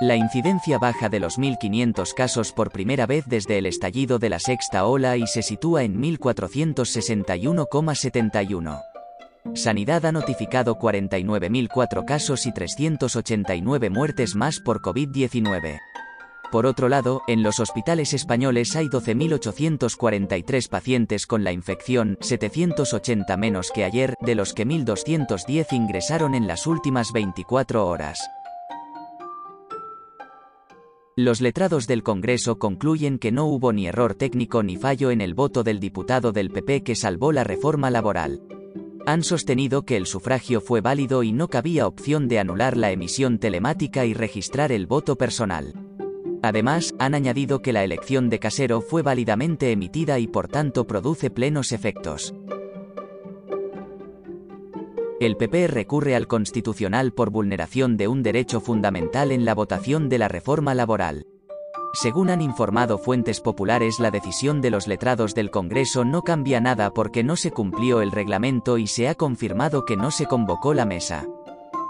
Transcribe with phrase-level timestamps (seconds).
[0.00, 4.38] La incidencia baja de los 1.500 casos por primera vez desde el estallido de la
[4.38, 8.82] sexta ola y se sitúa en 1.461,71.
[9.54, 15.78] Sanidad ha notificado 49.004 casos y 389 muertes más por COVID-19.
[16.50, 23.70] Por otro lado, en los hospitales españoles hay 12.843 pacientes con la infección, 780 menos
[23.72, 28.20] que ayer, de los que 1.210 ingresaron en las últimas 24 horas.
[31.18, 35.32] Los letrados del Congreso concluyen que no hubo ni error técnico ni fallo en el
[35.32, 38.42] voto del diputado del PP que salvó la reforma laboral.
[39.06, 43.38] Han sostenido que el sufragio fue válido y no cabía opción de anular la emisión
[43.38, 45.85] telemática y registrar el voto personal.
[46.46, 51.28] Además, han añadido que la elección de casero fue válidamente emitida y por tanto produce
[51.28, 52.36] plenos efectos.
[55.18, 60.18] El PP recurre al Constitucional por vulneración de un derecho fundamental en la votación de
[60.18, 61.26] la reforma laboral.
[61.94, 66.92] Según han informado fuentes populares, la decisión de los letrados del Congreso no cambia nada
[66.92, 70.84] porque no se cumplió el reglamento y se ha confirmado que no se convocó la
[70.84, 71.26] mesa.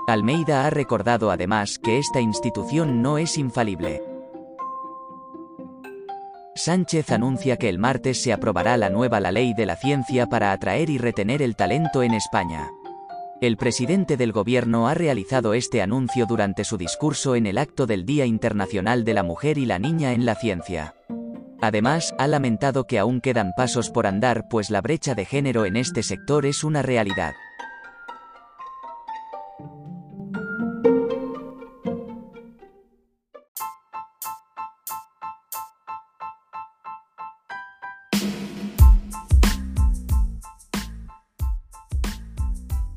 [0.07, 4.01] Almeida ha recordado además que esta institución no es infalible.
[6.67, 10.51] Sánchez anuncia que el martes se aprobará la nueva la ley de la ciencia para
[10.51, 12.73] atraer y retener el talento en España.
[13.41, 18.05] El presidente del gobierno ha realizado este anuncio durante su discurso en el acto del
[18.05, 20.97] Día Internacional de la Mujer y la Niña en la Ciencia.
[21.63, 25.77] Además, ha lamentado que aún quedan pasos por andar pues la brecha de género en
[25.77, 27.35] este sector es una realidad.